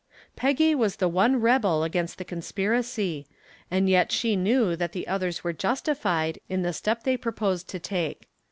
Peggy 0.35 0.73
was 0.73 0.95
the 0.95 1.07
one 1.07 1.39
rebel 1.39 1.83
against 1.83 2.17
the 2.17 2.25
conspiracy, 2.25 3.27
and 3.69 3.87
yet 3.87 4.11
she 4.11 4.35
knew 4.35 4.75
that 4.75 4.93
the 4.93 5.07
others 5.07 5.43
were 5.43 5.53
justified 5.53 6.39
in 6.49 6.63
the 6.63 6.73
step 6.73 7.03
they 7.03 7.15
proposed 7.15 7.69
to 7.69 7.77
take. 7.77 8.27